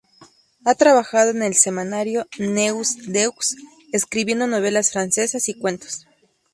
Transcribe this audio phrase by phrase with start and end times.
[0.65, 3.55] Ha trabajado con el semanario "Neus Deux"
[3.93, 6.07] escribiendo novelas francesas y cuentos.